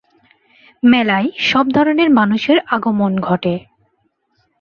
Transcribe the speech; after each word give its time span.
মেলায় 0.83 1.27
সব 1.41 1.65
ধরনের 1.71 2.09
মানুষের 2.09 2.57
আগমন 2.67 3.11
ঘটে। 3.19 3.53